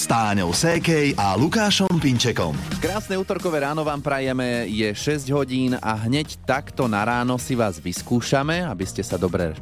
[0.00, 2.56] s Táňou Sékej a Lukášom Pinčekom.
[2.80, 7.76] Krásne útorkové ráno vám prajeme, je 6 hodín a hneď takto na ráno si vás
[7.76, 9.52] vyskúšame, aby ste sa dobre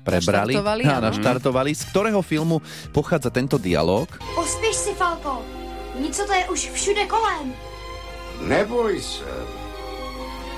[0.00, 1.70] prebrali Naštartovali, a naštartovali.
[1.76, 2.64] Z ktorého filmu
[2.96, 4.08] pochádza tento dialog?
[4.32, 5.44] Pospěš si, Falko.
[6.00, 7.52] Něco to je už všude kolem.
[8.40, 9.32] Neboj se.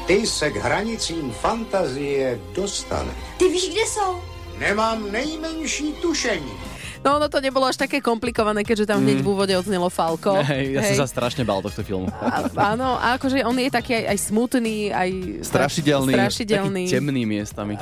[0.07, 3.19] Ty se k hranicím fantazie dostaneš.
[3.43, 4.23] Ty víš, kde jsou?
[4.63, 6.76] Nemám nejmenší tušení.
[7.07, 10.43] No ono to nebolo až také komplikované, keďže tam hneď v úvode odznelo Falko.
[10.51, 12.11] Hej, ja som sa strašne bál tohto filmu.
[12.11, 15.09] A, áno, a akože on je taký aj, aj smutný, aj...
[15.47, 16.19] Strašidelný.
[16.19, 16.83] Strašidelný.
[16.91, 17.79] Taký temný miestami.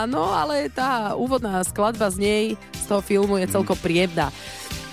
[0.00, 4.32] Áno, ale tá úvodná skladba z nej, z toho filmu je celko príjemná.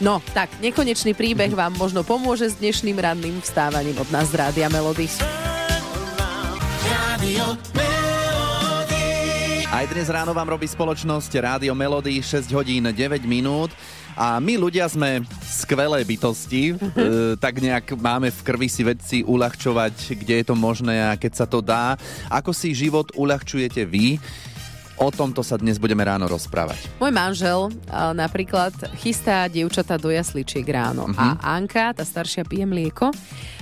[0.03, 4.67] No, tak, nekonečný príbeh vám možno pomôže s dnešným ranným vstávaním od nás z Rádia
[4.67, 5.07] Melody.
[9.71, 13.71] Aj dnes ráno vám robí spoločnosť Rádio Melody 6 hodín 9 minút
[14.19, 20.19] a my ľudia sme skvelé bytosti, e, tak nejak máme v krvi si vedci uľahčovať,
[20.19, 21.95] kde je to možné a keď sa to dá.
[22.27, 24.19] Ako si život uľahčujete vy?
[25.01, 26.77] O tomto sa dnes budeme ráno rozprávať.
[26.95, 27.73] Môj manžel
[28.13, 31.17] napríklad chystá dievčatá do jasličiek ráno Mhm.
[31.17, 33.09] a Anka, tá staršia, pije mlieko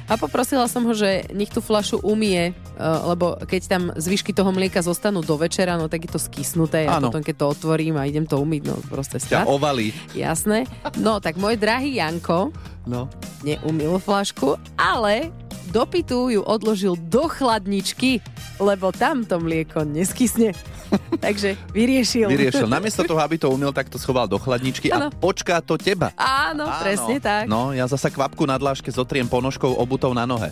[0.03, 4.49] a poprosila som ho, že nech tú flašu umie, e, lebo keď tam zvyšky toho
[4.49, 8.03] mlieka zostanú do večera, no tak je to skysnuté a potom keď to otvorím a
[8.03, 9.45] idem to umyť, no proste Ťa strach.
[9.47, 9.93] ovalí.
[10.11, 10.67] Jasné.
[10.97, 12.51] No tak môj drahý Janko
[12.87, 13.11] No.
[13.43, 15.31] neumil flašku, ale
[15.69, 18.23] do pitu ju odložil do chladničky,
[18.57, 20.57] lebo tam to mlieko neskysne.
[21.25, 22.25] Takže vyriešil.
[22.25, 22.65] Vyriešil.
[22.73, 25.07] Namiesto toho, aby to umiel, tak to schoval do chladničky a Áno.
[25.13, 26.09] počká to teba.
[26.17, 27.45] Áno, presne tak.
[27.45, 30.49] No, ja zasa kvapku na dláške zotriem ponožkou obutou na nohe.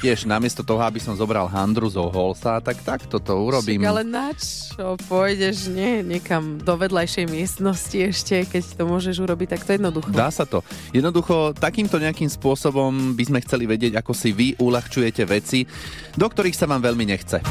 [0.00, 3.84] Tiež namiesto toho, aby som zobral handru zo holsa, tak takto to urobím.
[3.84, 9.60] Však ale na čo pôjdeš nie, niekam do vedľajšej miestnosti ešte, keď to môžeš urobiť
[9.60, 10.08] takto jednoducho.
[10.16, 10.64] Dá sa to.
[10.96, 15.68] Jednoducho, takýmto nejakým spôsobom by sme chceli vedieť, ako si vy uľahčujete veci,
[16.16, 17.44] do ktorých sa vám veľmi nechce.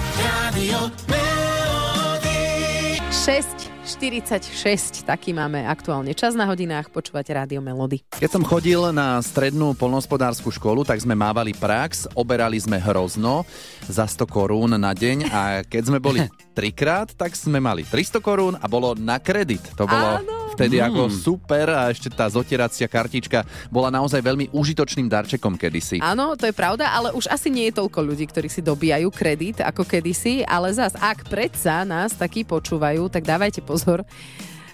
[3.90, 8.06] 6.46, taký máme aktuálne čas na hodinách, počúvať Rádio Melody.
[8.22, 13.50] Keď som chodil na strednú polnospodárskú školu, tak sme mávali prax, oberali sme hrozno
[13.90, 16.22] za 100 korún na deň a keď sme boli
[16.58, 19.66] trikrát, tak sme mali 300 korún a bolo na kredit.
[19.74, 20.49] To bolo Áno.
[20.60, 26.04] Vtedy ako super a ešte tá zotieracia kartička bola naozaj veľmi užitočným darčekom kedysi.
[26.04, 29.64] Áno, to je pravda, ale už asi nie je toľko ľudí, ktorí si dobíjajú kredit
[29.64, 34.04] ako kedysi, ale zas, ak predsa nás takí počúvajú, tak dávajte pozor.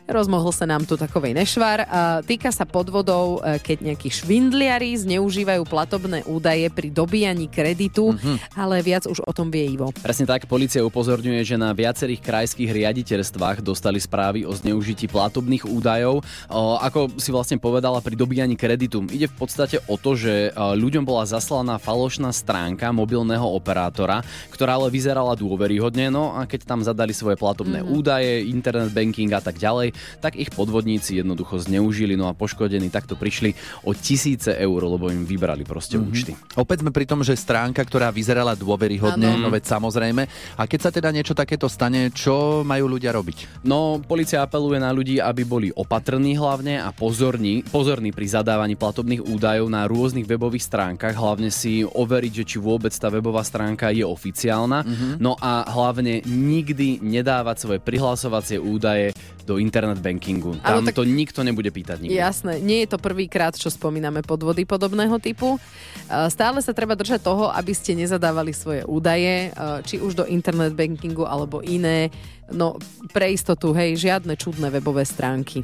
[0.05, 1.81] Rozmohol sa nám tu takovej nešvar.
[2.29, 8.13] Týka sa podvodov, e, keď nejakí švindliari zneužívajú platobné údaje pri dobíjaní kreditu,
[8.53, 9.89] ale viac už o tom vie Ivo.
[10.05, 16.21] Presne tak, policia upozorňuje, že na viacerých krajských riaditeľstvách dostali správy o zneužití platobných údajov.
[16.53, 20.77] O, ako si vlastne povedala pri dobíjaní kreditu, ide v podstate o to, že o,
[20.77, 24.21] ľuďom bola zaslaná falošná stránka mobilného operátora,
[24.53, 29.41] ktorá ale vyzerala dôveryhodne, no a keď tam zadali svoje platobné údaje, internet banking a
[29.41, 33.55] tak ďalej, tak ich podvodníci jednoducho zneužili, no a poškodení takto prišli
[33.87, 36.35] o tisíce eur, lebo im vybrali proste účty.
[36.55, 40.23] Opäť sme pri tom, že stránka, ktorá vyzerala dôveryhodne, no veď samozrejme.
[40.55, 43.65] A keď sa teda niečo takéto stane, čo majú ľudia robiť?
[43.65, 49.23] No, policia apeluje na ľudí, aby boli opatrní hlavne a pozorní, pozorní pri zadávaní platobných
[49.25, 54.05] údajov na rôznych webových stránkach, hlavne si overiť, že či vôbec tá webová stránka je
[54.05, 54.85] oficiálna.
[55.19, 60.57] No a hlavne nikdy nedávať svoje prihlasovacie údaje do internet bankingu.
[60.65, 62.17] Tam tak- to nikto nebude pýtať nikdy.
[62.17, 65.61] Jasné, nie je to prvýkrát, čo spomíname podvody podobného typu.
[66.09, 70.25] E, Stále sa treba držať toho, aby ste nezadávali svoje údaje, e, či už do
[70.25, 72.09] internet bankingu alebo iné.
[72.49, 72.81] No,
[73.13, 75.61] pre istotu, hej, žiadne čudné webové stránky.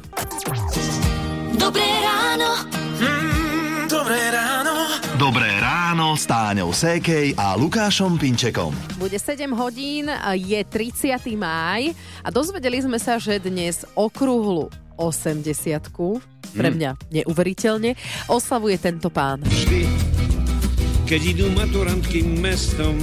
[1.58, 2.50] Dobré ráno.
[3.90, 4.86] Dobré ráno
[5.92, 8.72] s Táňou Sékej a Lukášom Pinčekom.
[8.96, 11.20] Bude 7 hodín, je 30.
[11.36, 11.92] máj
[12.24, 15.44] a dozvedeli sme sa, že dnes okrúhlu 80
[16.56, 17.92] pre mňa neuveriteľne,
[18.24, 19.44] oslavuje tento pán.
[19.44, 19.84] vždy,
[21.04, 22.96] keď idú maturantky mestom.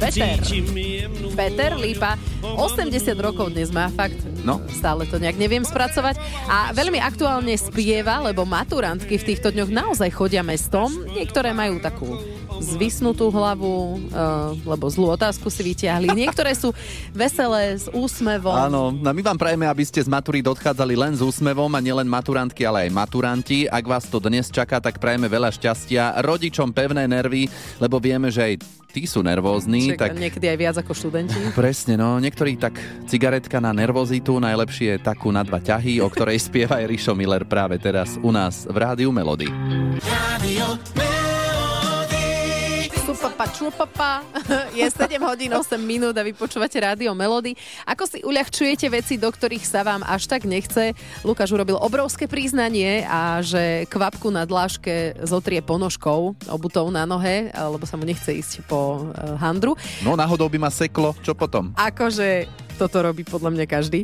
[0.00, 0.40] Peter.
[1.36, 4.31] Peter Lípa, 80 rokov dnes má fakt.
[4.42, 4.58] No.
[4.70, 6.18] Stále to nejak neviem spracovať.
[6.50, 10.90] A veľmi aktuálne spieva, lebo maturantky v týchto dňoch naozaj chodia mestom.
[11.14, 12.18] Niektoré majú takú
[12.62, 16.14] zvisnutú hlavu, uh, lebo zlú otázku si vyťahli.
[16.22, 16.70] Niektoré sú
[17.10, 18.54] veselé, s úsmevom.
[18.54, 22.06] Áno, no my vám prajeme, aby ste z maturít odchádzali len s úsmevom a nielen
[22.06, 23.66] maturantky, ale aj maturanti.
[23.66, 26.22] Ak vás to dnes čaká, tak prajeme veľa šťastia.
[26.22, 27.50] Rodičom pevné nervy,
[27.82, 28.54] lebo vieme, že aj
[28.92, 30.10] tí sú nervózni, Čak, tak...
[30.20, 31.34] Niekedy aj viac ako študenti.
[31.58, 32.20] Presne, no.
[32.20, 32.76] Niektorí tak
[33.08, 37.48] cigaretka na nervozitu, najlepšie je takú na dva ťahy, o ktorej spieva aj Rišo Miller
[37.48, 39.48] práve teraz u nás v Rádiu Melody.
[40.04, 41.21] Supapa,
[43.62, 44.26] čupapa.
[44.78, 47.54] Je 7 hodín 8 minút a vy počúvate rádio Melody.
[47.86, 50.96] Ako si uľahčujete veci, do ktorých sa vám až tak nechce?
[51.22, 57.86] Lukáš urobil obrovské príznanie a že kvapku na dláške zotrie ponožkou, obutou na nohe, lebo
[57.86, 59.78] sa mu nechce ísť po eh, handru.
[60.02, 61.70] No náhodou by ma seklo, čo potom?
[61.78, 62.50] Akože
[62.82, 64.02] toto robí podľa mňa každý.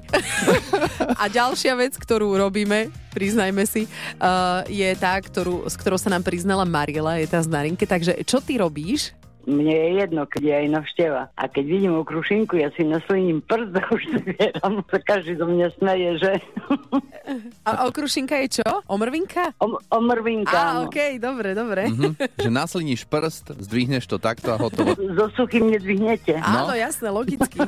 [1.23, 3.91] a ďalšia vec, ktorú robíme, priznajme si,
[4.23, 7.83] uh, je tá, ktorú, s ktorou sa nám priznala Mariela, je tá z Narinke.
[7.83, 9.18] Takže čo ty robíš?
[9.49, 11.23] Mne je jedno, keď je aj navšteva.
[11.33, 14.85] A keď vidím okrušinku, ja si naslením prst a už zvieram.
[14.93, 16.33] Sa každý do mňa smeje, že...
[17.65, 18.69] A okrušinka je čo?
[18.85, 19.57] Omrvinka?
[19.57, 20.53] O, omrvinka.
[20.53, 20.93] Á, áno.
[20.93, 21.89] okej, dobre, dobre.
[21.89, 22.13] Mhm.
[22.37, 24.93] Že nasliníš prst, zdvihneš to takto a hotovo.
[25.19, 26.39] So suchým nedvihnete.
[26.39, 27.59] Áno, jasné, logicky.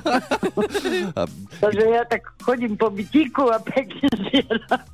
[1.65, 4.85] Takže ja tak chodím po bytíku a pekne zvieram.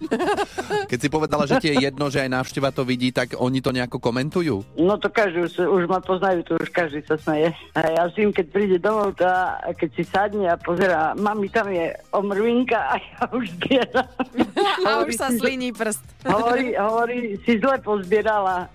[0.89, 3.75] Keď si povedala, že ti je jedno, že aj návšteva to vidí, tak oni to
[3.75, 4.63] nejako komentujú?
[4.79, 7.57] No to každý, už, už ma poznajú, to už každý sa smeje.
[7.73, 11.97] A ja syn, keď príde domov, tá, keď si sadne a pozera, mami, tam je
[12.13, 14.05] omrvinka a ja už zbieram.
[14.87, 16.05] A už sa sliní prst.
[16.29, 18.69] Hovorí, hovorí, si zle pozbierala.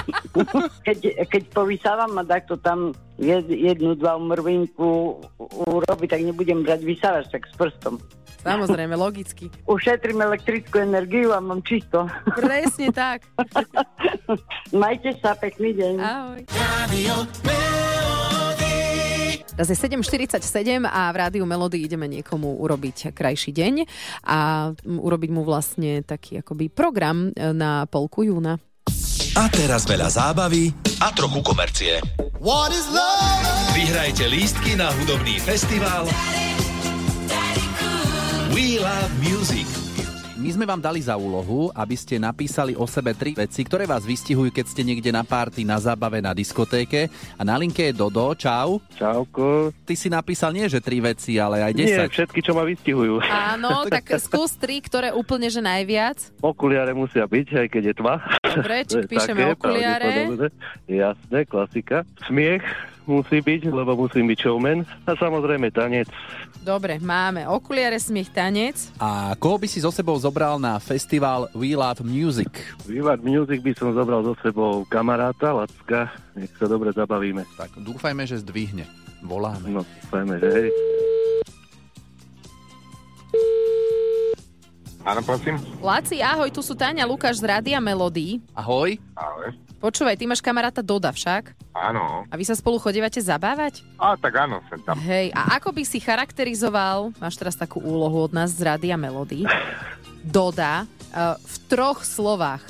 [0.86, 5.22] keď, keď povysávam a takto tam jed, jednu, dva umrvinku
[5.70, 8.02] urobi, tak nebudem brať vysávač, tak s prstom.
[8.42, 9.50] Samozrejme, logicky.
[9.66, 12.06] Ušetrím elektrickú energiu a mám čisto.
[12.38, 13.26] Presne tak.
[14.82, 15.94] Majte sa, pekný deň.
[15.98, 16.40] Ahoj.
[19.58, 23.74] Teraz je 7.47 a v rádiu Melody ideme niekomu urobiť krajší deň
[24.22, 28.62] a urobiť mu vlastne taký akoby program e, na polku júna.
[29.34, 30.70] A teraz veľa zábavy
[31.02, 31.98] a trochu komercie.
[33.74, 36.06] Vyhrajte lístky na hudobný festival
[38.58, 39.70] We Love Music.
[40.34, 44.02] My sme vám dali za úlohu, aby ste napísali o sebe tri veci, ktoré vás
[44.02, 47.06] vystihujú, keď ste niekde na párty, na zábave, na diskotéke.
[47.38, 48.34] A na linke je Dodo.
[48.34, 48.82] Čau.
[48.98, 49.70] Čauko.
[49.86, 52.18] Ty si napísal nie, že tri veci, ale aj Nie, 10.
[52.18, 53.22] všetky, čo ma vystihujú.
[53.22, 56.18] Áno, tak skús tri, ktoré úplne že najviac.
[56.42, 58.18] Okuliare musia byť, aj keď je tma.
[58.42, 60.10] Dobre, či píšeme také, okuliare.
[60.90, 62.02] Jasné, klasika.
[62.26, 62.66] Smiech
[63.08, 64.84] musí byť, lebo musím byť showman.
[65.08, 66.06] A samozrejme tanec.
[66.60, 68.92] Dobre, máme okuliare, smiech, tanec.
[69.00, 72.52] A koho by si so sebou zobral na festival We Love Music?
[72.84, 76.12] Vývad Music by som zobral so sebou kamaráta, Lacka.
[76.36, 77.48] Nech sa dobre zabavíme.
[77.56, 78.84] Tak dúfajme, že zdvihne.
[79.24, 79.72] Voláme.
[79.72, 80.68] No, dúfajme, že hej.
[85.08, 85.56] Áno, prosím.
[85.80, 88.44] Laci, ahoj, tu sú Táňa Lukáš z Rádia Melody.
[88.52, 89.00] Ahoj.
[89.16, 89.67] Ahoj.
[89.78, 91.54] Počúvaj, ty máš kamaráta Doda však?
[91.70, 92.26] Áno.
[92.26, 93.86] A vy sa spolu chodívate zabávať?
[93.94, 94.98] A tak áno, sem tam.
[94.98, 99.46] Hej, a ako by si charakterizoval, máš teraz takú úlohu od nás z Rádia Melody,
[100.34, 100.82] Doda
[101.14, 102.64] uh, v troch slovách.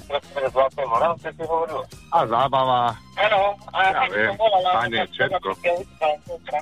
[2.10, 2.98] A zábava.
[3.18, 5.50] Áno, ja viem, tanec, všetko.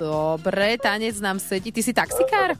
[0.01, 1.69] Dobre, tanec nám sedí.
[1.69, 2.57] Ty si taxikár?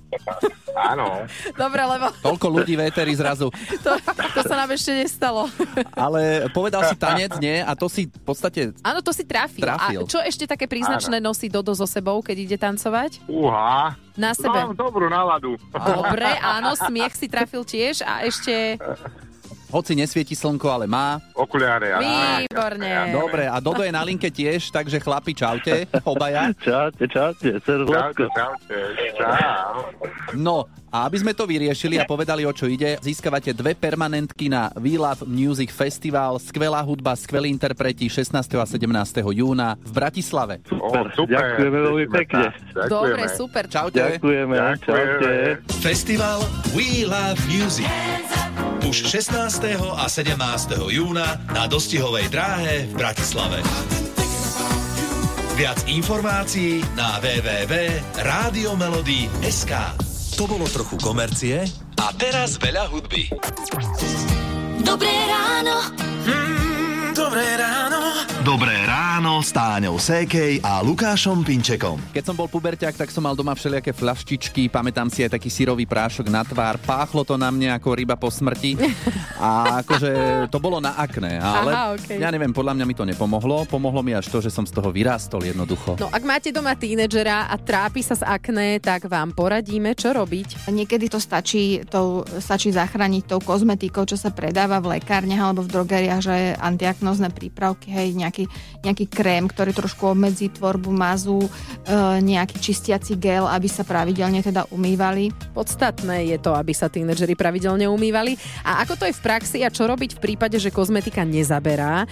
[0.77, 1.25] Áno.
[1.57, 3.49] Dobre, lebo Toľko ľudí v éteri zrazu.
[3.81, 3.91] to,
[4.37, 5.49] to sa nám ešte nestalo.
[5.97, 7.57] Ale povedal si tanec, nie?
[7.65, 8.77] A to si v podstate...
[8.85, 9.65] Áno, to si trafil.
[9.65, 10.05] Trafil.
[10.05, 13.25] A čo ešte také príznačné nosí Dodo so sebou, keď ide tancovať?
[13.25, 13.97] Uha.
[14.13, 14.53] Na sebe.
[14.53, 15.57] Mám dobrú náladu.
[15.73, 18.77] Dobre, áno, smiech si trafil tiež a ešte...
[19.67, 21.19] Hoci nesvieti slnko, ale má.
[21.35, 21.91] Okuliare.
[21.91, 23.11] á, Výborne.
[23.11, 26.55] Dobre, a Dodo je na linke tiež, takže chlapi, čaute, obaja.
[26.65, 28.77] Čaute, čaute, Čaute, čaute.
[29.19, 29.91] Čau.
[30.39, 34.71] No, a aby sme to vyriešili a povedali, o čo ide, získavate dve permanentky na
[34.79, 38.33] We Love Music Festival, skvelá hudba, skvelí interpreti 16.
[38.55, 38.87] a 17.
[39.35, 40.63] júna v Bratislave.
[40.71, 41.59] O, super.
[41.59, 42.45] Ďakujeme veľmi pekne.
[42.71, 42.87] Ďakujeme.
[42.87, 43.63] Dobre, super.
[43.67, 43.99] Čaute.
[44.15, 44.95] Ďakujeme, čaute.
[44.95, 45.51] Ďakujeme.
[45.83, 46.39] Festival
[46.71, 47.91] We Love Music.
[48.85, 49.33] Už 16.
[49.97, 50.37] a 17.
[50.93, 53.65] júna na dostihovej dráhe v Bratislave.
[55.57, 59.73] Viac informácií na www.radiomelody.sk
[60.37, 61.65] To bolo trochu komercie
[61.97, 63.33] a teraz veľa hudby.
[64.85, 65.81] Dobré ráno.
[67.17, 68.16] Dobré ráno.
[68.47, 71.99] Dobré ráno s Táňou Sékej a Lukášom Pinčekom.
[72.15, 75.83] Keď som bol puberťák, tak som mal doma všelijaké flaštičky, pamätám si aj taký syrový
[75.83, 78.79] prášok na tvár, páchlo to na mne ako ryba po smrti
[79.35, 80.11] a akože
[80.47, 82.23] to bolo na akné, ale Aha, okej.
[82.23, 84.95] ja neviem, podľa mňa mi to nepomohlo, pomohlo mi až to, že som z toho
[84.95, 85.99] vyrástol jednoducho.
[85.99, 90.71] No, ak máte doma tínedžera a trápi sa z akné, tak vám poradíme, čo robiť.
[90.71, 95.71] Niekedy to stačí, to stačí zachrániť tou kozmetikou, čo sa predáva v lekárniach alebo v
[95.75, 98.45] drogeriach, že antiaknózne prípravky, hej, nejaký nejaký,
[98.85, 101.49] nejaký krém, ktorý trošku obmedzí tvorbu mazu, e,
[102.21, 105.33] nejaký čistiaci gel, aby sa pravidelne teda umývali.
[105.57, 108.37] Podstatné je to, aby sa tínedžeri pravidelne umývali.
[108.61, 112.05] A ako to je v praxi a čo robiť v prípade, že kozmetika nezaberá?
[112.05, 112.07] E,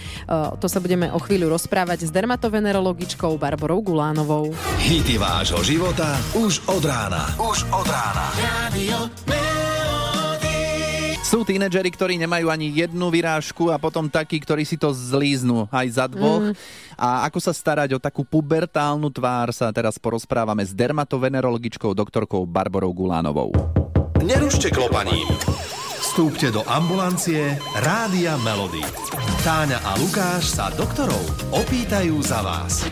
[0.58, 4.50] to sa budeme o chvíľu rozprávať s dermatovenerologičkou Barborou Gulánovou.
[4.82, 7.30] Hity vášho života už od rána.
[7.38, 8.26] Už od rána.
[8.42, 8.98] Radio
[11.26, 15.86] Sú tínedžeri, ktorí nemajú ani jednu vyrážku a potom takí, ktorí si to zlíznú aj
[15.90, 16.54] za dvoch.
[16.54, 16.54] Mm.
[16.94, 22.94] A ako sa starať o takú pubertálnu tvár sa teraz porozprávame s dermatovenerologičkou doktorkou Barborou
[22.94, 23.50] Gulánovou.
[24.22, 25.26] Nerušte klopaním.
[25.98, 28.86] Vstúpte do ambulancie Rádia Melody.
[29.42, 32.86] Táňa a Lukáš sa doktorov opýtajú za vás.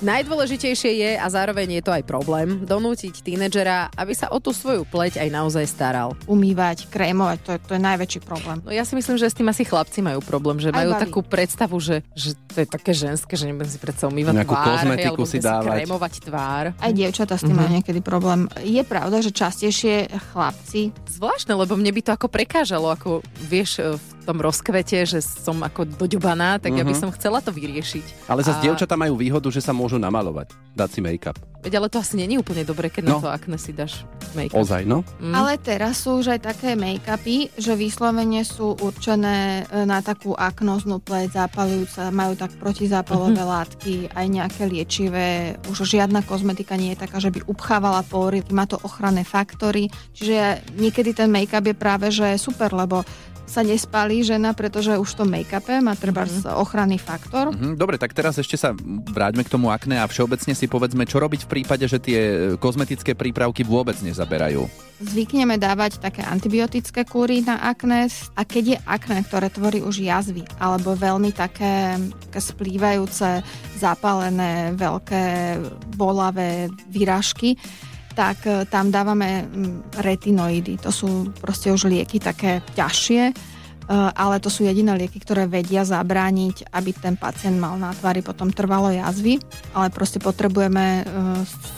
[0.00, 4.84] Najdôležitejšie je, a zároveň je to aj problém, donútiť tínedžera, aby sa o tú svoju
[4.84, 6.16] pleť aj naozaj staral.
[6.24, 8.58] Umývať, krémovať, to je, to je najväčší problém.
[8.60, 11.02] No ja si myslím, že s tým asi chlapci majú problém, že Aj majú baví.
[11.04, 14.64] takú predstavu, že, že to je také ženské, že nebudem si predsa umývať Nejakú tvár,
[14.64, 15.76] hej, kozmetiku alebo si dávať.
[15.76, 16.64] krémovať tvár.
[16.74, 17.60] Aj dievčatá s tým Mhm.
[17.60, 18.40] majú niekedy problém.
[18.58, 19.94] Je pravda, že častejšie
[20.32, 25.58] chlapci Zvláštne, lebo mne by to ako prekážalo, ako vieš, v tom rozkvete, že som
[25.58, 27.00] ako doďobaná, tak ja by Mhm.
[27.00, 28.30] som chcela to vyriešiť.
[28.30, 31.34] Ale zase A- dievčatá majú výhodu, že sa môžu namalovať, dať si make-up.
[31.60, 33.20] Veď ale to asi není úplne dobre, keď na No.
[33.20, 34.56] to akne si dáš make-up.
[34.56, 35.04] Ozaj, no.
[35.20, 35.34] Mm.
[35.34, 40.98] Ale teraz sú už aj také make-upy, že vyslovene sú určené e, na takú aknoznú
[40.98, 43.50] pleť, zápalujúce, majú tak protizápalové Mhm.
[43.50, 45.28] látky, aj nejaké liečivé.
[45.66, 49.88] Už žiadna kozmetika nie je taká, že by upchávala pory, má to ochranné faktory.
[50.12, 50.38] Čiže
[50.74, 53.04] niekedy ten make-up je práve že super, lebo
[53.50, 56.54] sa nespálí žena, pretože už v tom make-upe má treba mm-hmm.
[56.54, 57.50] ochranný faktor.
[57.50, 58.70] Mhm, Dobre, tak teraz ešte sa
[59.10, 62.34] vráťme k tomu akné a všeobecne si povedzme, čo robiť v prípade, že tie e,
[62.54, 64.70] kozmetické prípravky vôbec nezaberajú.
[65.02, 68.06] Zvykneme dávať také antibiotické kúry na akné
[68.38, 71.98] a keď je akné, ktoré tvorí už jazvy alebo veľmi také,
[72.30, 73.42] také splývajúce,
[73.80, 75.24] zapálené, veľké,
[75.96, 77.56] bolavé výražky,
[78.20, 80.76] tak e, tam dávame mm, retinoidy.
[80.84, 83.34] To sú proste už lieky také ťažšie, e,
[84.12, 88.52] ale to sú jediné lieky, ktoré vedia zabrániť, aby ten pacient mal na tvári potom
[88.52, 89.40] trvalo jazvy,
[89.72, 91.02] ale proste potrebujeme e,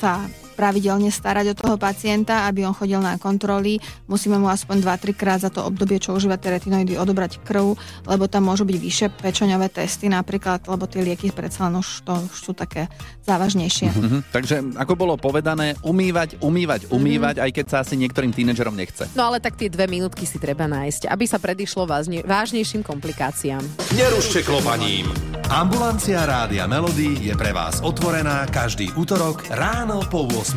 [0.03, 0.27] sa
[0.63, 3.83] pravidelne starať o toho pacienta, aby on chodil na kontroly.
[4.07, 7.75] Musíme mu aspoň 2-3 krát za to obdobie, čo užíva tie retinoidy, odobrať krv,
[8.07, 12.15] lebo tam môžu byť vyššie pečoňové testy napríklad, lebo tie lieky predsa len už, to,
[12.15, 12.87] už sú také
[13.27, 13.91] závažnejšie.
[13.91, 14.19] Mhm.
[14.31, 19.11] Takže ako bolo povedané, umývať, umývať, umývať, aj keď sa asi niektorým tínedžerom nechce.
[19.19, 23.67] No ale tak tie dve minútky si treba nájsť, aby sa predišlo vážne, vážnejším komplikáciám.
[23.99, 25.11] Nerušte klopaním.
[25.53, 30.52] Ambulancia Rádia Melody je pre vás otvorená každý útorok ráno po 8.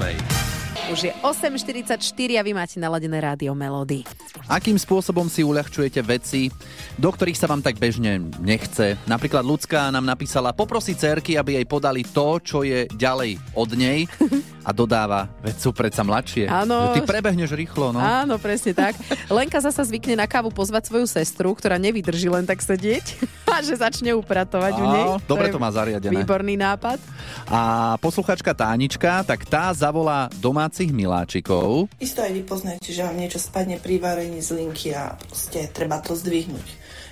[0.91, 1.97] Už je 8.44
[2.35, 4.03] a vy máte naladené rádio Melody.
[4.45, 6.51] Akým spôsobom si uľahčujete veci,
[6.99, 8.99] do ktorých sa vám tak bežne nechce?
[9.07, 14.03] Napríklad ľudská nám napísala, poprosí cerky, aby jej podali to, čo je ďalej od nej
[14.65, 16.49] a dodáva, veď sú predsa mladšie.
[16.49, 16.97] Áno.
[16.97, 18.01] Ty prebehneš rýchlo, no.
[18.01, 18.97] Áno, presne tak.
[19.29, 23.21] Lenka zasa zvykne na kávu pozvať svoju sestru, ktorá nevydrží len tak sedieť
[23.53, 25.05] a že začne upratovať u nej.
[25.29, 26.25] Dobre je to má zariadené.
[26.25, 26.97] Výborný nápad.
[27.45, 31.85] A posluchačka Tánička, tak tá zavolá domácich miláčikov.
[32.01, 36.01] Isto aj vy poznáte, že vám niečo spadne pri varení z linky a proste treba
[36.01, 36.67] to zdvihnúť.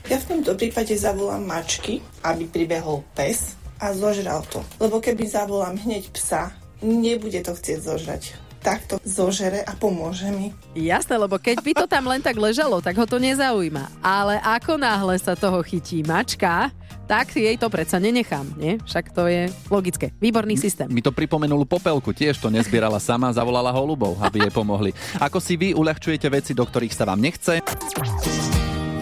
[0.10, 4.60] Ja v tomto prípade zavolám mačky, aby pribehol pes a zožral to.
[4.80, 6.52] Lebo keby zavolám hneď psa,
[6.84, 8.24] nebude to chcieť zožrať.
[8.64, 10.56] Takto zožere a pomôže mi.
[10.72, 13.92] Jasné, lebo keď by to tam len tak ležalo, tak ho to nezaujíma.
[14.00, 16.72] Ale ako náhle sa toho chytí mačka,
[17.04, 18.80] tak jej to predsa nenechám, nie?
[18.88, 20.16] Však to je logické.
[20.16, 20.88] Výborný systém.
[20.88, 24.96] Mi to pripomenul Popelku, tiež to nezbierala sama, zavolala holubov, aby jej pomohli.
[25.20, 27.60] Ako si vy uľahčujete veci, do ktorých sa vám nechce?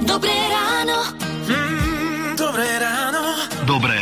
[0.01, 0.97] Dobré ráno.
[2.33, 3.21] Dobré ráno.
[3.69, 4.00] Dobré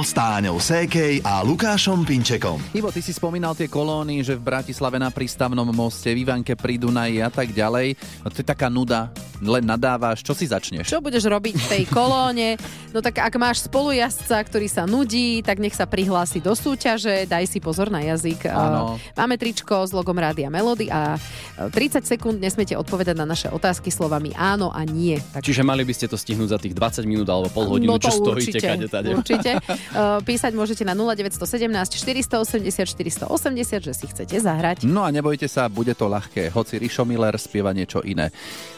[0.00, 2.56] ráno s Táňou Sékej a Lukášom Pinčekom.
[2.72, 6.80] Ivo, ty si spomínal tie kolóny, že v Bratislave na prístavnom moste, v Ivanke pri
[6.80, 8.00] Dunaji a tak ďalej.
[8.24, 9.12] No to je taká nuda,
[9.44, 10.88] len nadávaš, čo si začneš?
[10.88, 12.56] Čo budeš robiť v tej kolóne?
[12.96, 17.44] No tak ak máš spolujazca, ktorý sa nudí, tak nech sa prihlási do súťaže, daj
[17.44, 18.48] si pozor na jazyk.
[18.48, 18.96] Áno.
[19.20, 23.92] Máme tričko s logom Rádia Melody a uh, 30 sekúnd nesmiete odpovedať na naše otázky
[23.92, 25.20] slovami áno a nie.
[25.36, 28.00] Tak Čiže mali by ste to stihnúť za tých 20 minút alebo pol hodinu, No
[28.00, 29.08] to čo stojíte určite, kade tade.
[29.12, 29.52] Určite.
[29.90, 31.66] Uh, písať môžete na 0917
[31.98, 34.86] 480 480, že si chcete zahrať.
[34.86, 36.54] No a nebojte sa, bude to ľahké.
[36.54, 38.30] Hoci Rišo Miller spieva niečo iné.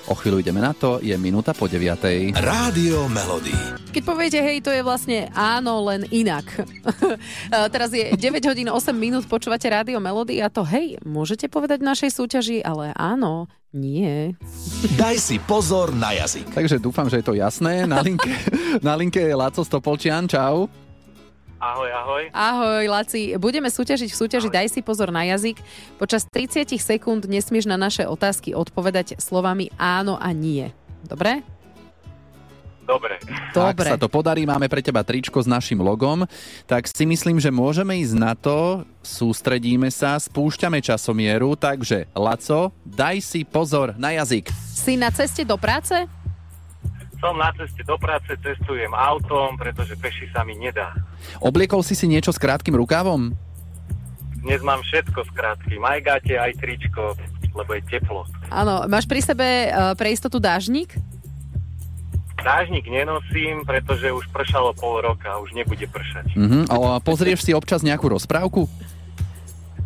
[0.09, 2.33] O chvíľu ideme na to, je minúta po 9.
[2.33, 3.55] Rádio Melody.
[3.93, 6.49] Keď poviete, hej, to je vlastne áno, len inak.
[7.53, 11.85] Uh, Teraz je 9 hodín 8 minút, počúvate rádio Melody a to hej, môžete povedať
[11.85, 14.37] v našej súťaži, ale áno, nie.
[15.01, 16.53] Daj si pozor na jazyk.
[16.53, 17.89] Takže dúfam, že je to jasné.
[17.89, 18.29] Na linke,
[18.87, 20.69] na linke je Laco Stopolčian, čau.
[21.63, 22.25] Ahoj, ahoj.
[22.35, 23.39] Ahoj, Laci.
[23.39, 25.63] Budeme súťažiť v súťaži Daj si pozor na jazyk.
[25.95, 30.75] Počas 30 sekúnd nesmieš na naše otázky odpovedať slovami áno a nie.
[31.07, 31.47] Dobre?
[32.83, 33.23] Dobre.
[33.55, 33.87] Dobre.
[33.87, 36.27] Ak sa to podarí, máme pre teba tričko s našim logom,
[36.67, 43.23] tak si myslím, že môžeme ísť na to, sústredíme sa, spúšťame časomieru, takže Laco, daj
[43.23, 44.51] si pozor na jazyk.
[44.75, 45.95] Si na ceste do práce?
[47.23, 50.91] Som na ceste do práce, cestujem autom, pretože peši sa mi nedá.
[51.39, 53.31] Obliekol si si niečo s krátkým rukávom?
[54.43, 57.15] Dnes mám všetko s krátkým, aj gate, aj tričko,
[57.55, 58.27] lebo je teplo.
[58.51, 60.99] Áno, máš pri sebe uh, pre istotu dážnik?
[62.43, 66.35] Dážnik nenosím, pretože už pršalo pol roka, už nebude pršať.
[66.35, 66.67] Uh-huh.
[66.67, 68.67] A pozrieš si občas nejakú rozprávku?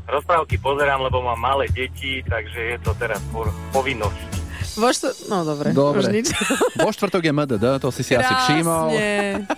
[0.09, 4.36] Rozprávky pozerám, lebo mám malé deti, takže je to teraz po- povinnosť.
[4.77, 5.09] Vo štv...
[5.33, 6.01] No dobre, Dobre.
[6.01, 6.27] už nič.
[6.85, 8.93] Vo štvrtok je MDD, to si si asi všimol.
[8.93, 9.49] Krásne.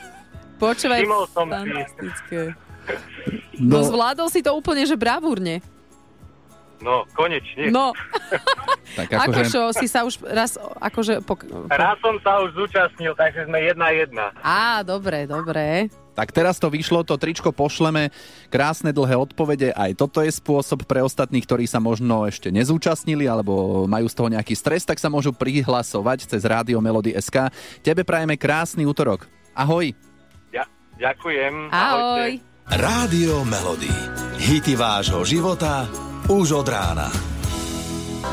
[0.59, 2.41] Počúvaj, Všimol som fantastické.
[3.59, 3.83] No.
[3.83, 3.87] No.
[3.87, 5.63] zvládol si to úplne, že bravúrne.
[6.78, 7.75] No, konečne.
[7.75, 7.90] No,
[8.97, 11.20] Tak ako akože, čo, si sa už raz, akože...
[11.23, 11.68] Po, po...
[11.68, 14.25] Raz som sa už zúčastnil, takže sme jedna jedna.
[14.40, 15.92] Á, dobre, dobre.
[16.16, 18.11] tak teraz to vyšlo, to tričko pošleme,
[18.50, 23.87] krásne dlhé odpovede, aj toto je spôsob pre ostatných, ktorí sa možno ešte nezúčastnili alebo
[23.87, 27.54] majú z toho nejaký stres, tak sa môžu prihlasovať cez rádio Melody SK.
[27.87, 29.30] Tebe prajeme krásny útorok.
[29.54, 29.94] Ahoj.
[30.50, 30.66] Ja,
[30.99, 31.70] ďakujem.
[31.70, 32.42] Ahoj.
[32.68, 33.90] Rádio Melody.
[34.38, 35.87] Hity vášho života
[36.28, 37.08] už od rána.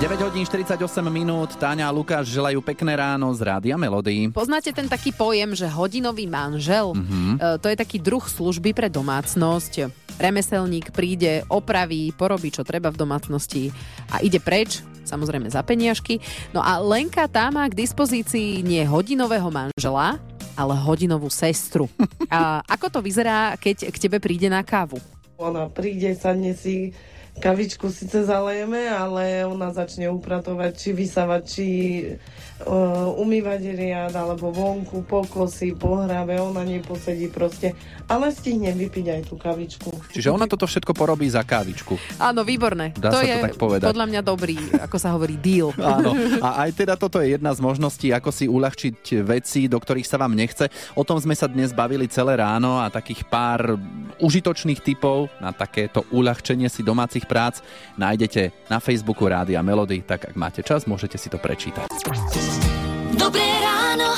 [0.04, 0.76] 9 hodín 48
[1.08, 4.28] minút, Táňa a Lukáš želajú pekné ráno z Rádia Melody.
[4.36, 6.92] Poznáte ten taký pojem, že hodinový manžel?
[6.92, 7.40] Mhm.
[7.40, 9.88] E, to je taký druh služby pre domácnosť.
[10.20, 13.72] Remeselník príde, opraví, porobí, čo treba v domácnosti
[14.12, 16.20] a ide preč, samozrejme za peniažky.
[16.52, 20.20] No a Lenka tá má k dispozícii nie hodinového manžela,
[20.60, 21.88] ale hodinovú sestru.
[22.28, 25.00] A ako to vyzerá, keď k tebe príde na kávu?
[25.36, 26.96] Ona príde, sadne si,
[27.40, 31.66] kavičku síce zalejeme, ale ona začne upratovať, či vysávať, či
[33.20, 37.76] umývať riad, alebo vonku, pokosy, pohrabe, ona neposedí proste,
[38.08, 39.92] ale stihne vypiť aj tú kavičku.
[40.16, 42.00] Čiže ona toto všetko porobí za kávičku.
[42.16, 42.96] Áno, výborné.
[42.96, 43.88] Dá to sa to je tak povedať.
[43.92, 45.76] podľa mňa dobrý, ako sa hovorí, deal.
[46.00, 46.16] Áno.
[46.40, 50.16] A aj teda toto je jedna z možností, ako si uľahčiť veci, do ktorých sa
[50.16, 50.72] vám nechce.
[50.96, 53.76] O tom sme sa dnes bavili celé ráno a takých pár
[54.24, 57.60] užitočných typov na takéto uľahčenie si domácich prác
[58.00, 61.92] nájdete na Facebooku Rádia Melody, tak ak máte čas, môžete si to prečítať.
[63.16, 64.10] Dobré ráno.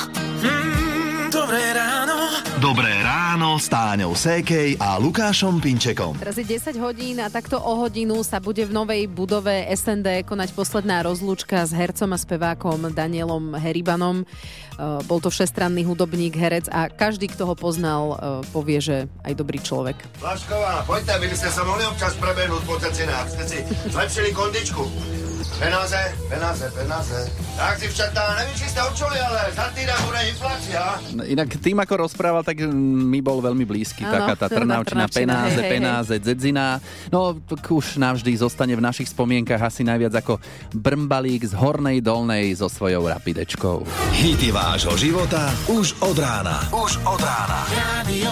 [1.30, 2.16] Dobré ráno.
[2.58, 6.18] Dobré ráno s Táňou Sékej a Lukášom Pinčekom.
[6.18, 10.50] Teraz je 10 hodín a takto o hodinu sa bude v novej budove SND konať
[10.50, 14.26] posledná rozlúčka s hercom a spevákom Danielom Heribanom.
[14.74, 19.38] Uh, bol to všestranný hudobník, herec a každý, kto ho poznal, uh, povie, že aj
[19.38, 19.94] dobrý človek.
[20.18, 23.30] Lašková, pojďte, vy byste se mohli občas preběhnout po cecinách.
[23.30, 23.58] Jste si
[23.94, 24.82] zlepšili kondičku.
[25.58, 25.98] Penáze,
[26.30, 27.18] penáze, penáze.
[27.58, 30.82] Tak si včatá, nevím, či ste odčuli, ale za týden bude inflácia.
[31.18, 34.06] No, Inak tým, ako rozprával, tak mi bol veľmi blízky.
[34.06, 36.64] Áno, Taká tá Trnavčina, Trnavčina, penáze, hej, hej, penáze, dzedzina.
[37.10, 37.34] No,
[37.74, 40.38] už navždy zostane v našich spomienkach asi najviac ako
[40.78, 43.82] brmbalík z hornej dolnej so svojou rapidečkou.
[44.14, 46.70] Hity vášho života už od rána.
[46.70, 47.66] Už od rána.
[47.74, 48.30] Radio